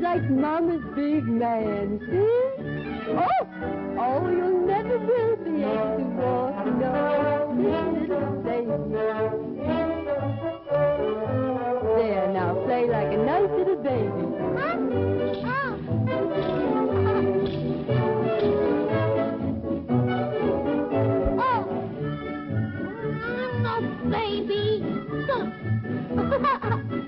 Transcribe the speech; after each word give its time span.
big 0.00 1.24
man, 1.24 2.00
see? 2.10 2.40
Oh, 3.12 3.28
oh, 3.98 4.30
you'll 4.30 4.66
never 4.66 4.98
will 4.98 5.36
be 5.36 5.62
able 5.62 5.96
to 5.96 6.04
walk, 6.16 6.66
no, 6.66 7.52
little 7.56 8.42
baby. 8.42 8.76
There, 11.96 12.26
now 12.32 12.54
play 12.64 12.88
like 12.88 13.12
a 13.12 13.16
nice 13.18 13.50
little 13.50 13.76
baby. 13.82 14.24
Oh 23.72 23.80
baby. 24.10 24.84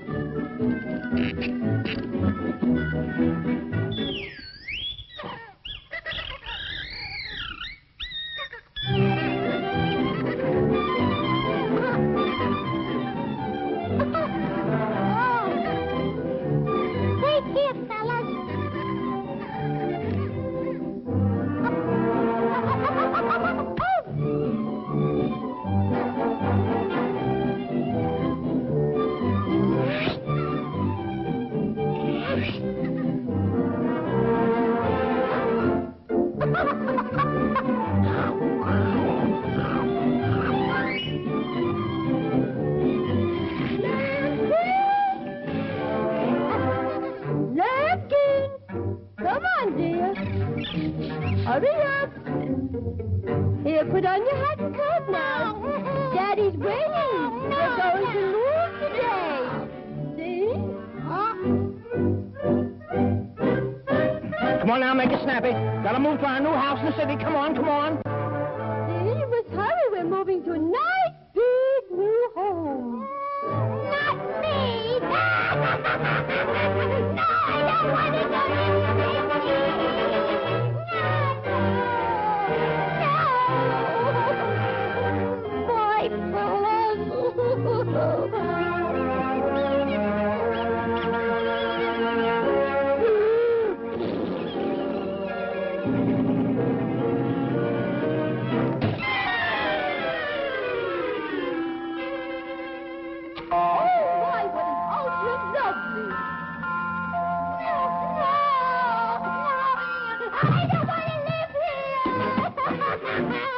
Daddy's 56.63 56.87
waiting. 56.87 57.49
We're 57.49 57.75
going 57.77 58.05
to 58.13 58.21
move 58.31 58.71
today. 58.79 59.39
See? 60.17 60.47
Huh? 61.03 61.33
Come 64.59 64.69
on 64.71 64.79
now, 64.79 64.93
make 64.93 65.11
it 65.11 65.21
snappy. 65.23 65.51
Gotta 65.83 65.99
move 65.99 66.19
to 66.19 66.25
our 66.25 66.39
new 66.39 66.53
house 66.53 66.79
in 66.79 66.85
the 66.85 66.95
city. 66.97 67.17
Come 67.21 67.35
on, 67.35 67.55
come 67.55 67.67
on. 67.67 67.97
See? 68.87 69.19
You 69.19 69.27
must 69.29 69.49
hurry. 69.49 69.89
We're 69.91 70.05
moving 70.05 70.43
to 70.45 70.51
a 70.51 70.57
nice, 70.57 71.13
big, 71.33 71.97
new 71.97 72.31
home. 72.35 73.07
Not 73.43 74.15
me! 74.41 74.99
no, 75.03 75.07
I 77.45 77.59
don't 77.67 77.91
want 77.91 78.13
to 78.15 78.21
go 78.29 78.62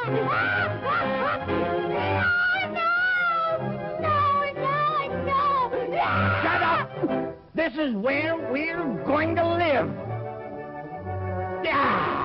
Shut 0.06 0.14
up! 6.62 6.90
This 7.56 7.72
is 7.76 7.92
where 7.96 8.36
we're 8.52 8.84
going 9.04 9.34
to 9.34 9.44
live. 9.44 9.90
Yeah! 11.64 12.15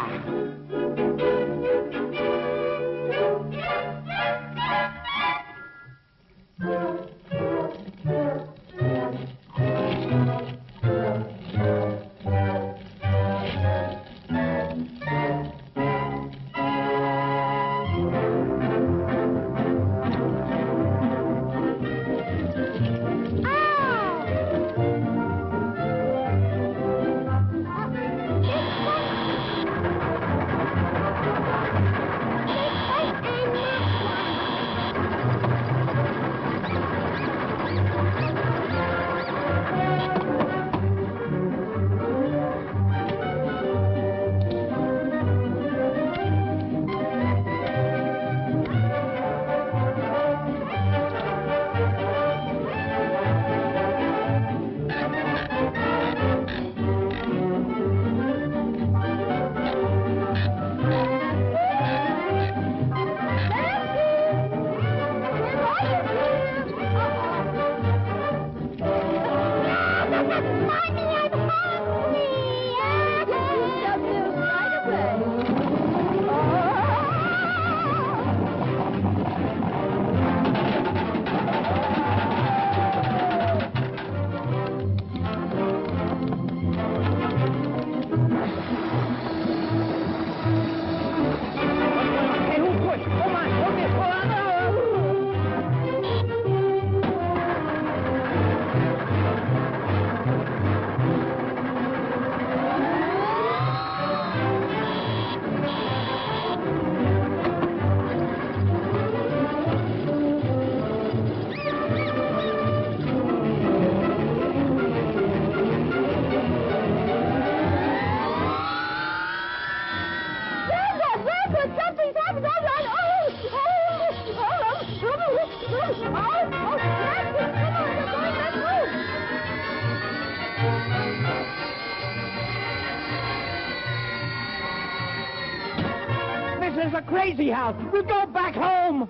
This 136.82 136.90
is 136.90 136.98
a 136.98 137.02
crazy 137.04 137.52
house. 137.52 137.76
We'll 137.94 138.02
go 138.02 138.26
back 138.26 138.56
home. 138.56 139.08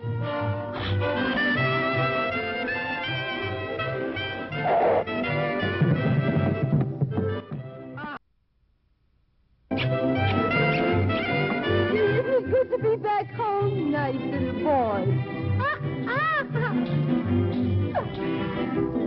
It 11.93 12.51
good 12.51 12.71
to 12.71 12.77
be 12.77 12.97
back 12.97 13.31
home, 13.35 13.91
nice 13.91 14.15
little 14.15 14.63
boy. 14.63 15.07
Ah, 16.13 16.35
ah. 17.95 19.00